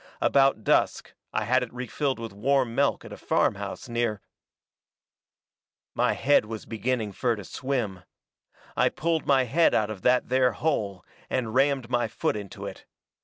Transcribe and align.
About 0.19 0.63
dusk 0.63 1.13
I 1.31 1.45
had 1.45 1.61
it 1.61 1.71
refilled 1.71 2.17
with 2.17 2.33
warm 2.33 2.73
milk 2.73 3.05
at 3.05 3.13
a 3.13 3.17
farmhouse 3.17 3.87
near" 3.87 4.19
My 5.93 6.13
head 6.13 6.45
was 6.45 6.65
beginning 6.65 7.11
fur 7.11 7.35
to 7.35 7.43
swim. 7.43 8.01
I 8.75 8.89
pulled 8.89 9.27
my 9.27 9.43
head 9.43 9.75
out 9.75 9.91
of 9.91 10.01
that 10.01 10.29
there 10.29 10.53
hole, 10.53 11.05
and 11.29 11.53
rammed 11.53 11.87
my 11.91 12.07
foot 12.07 12.35
into 12.35 12.65
it. 12.65 12.87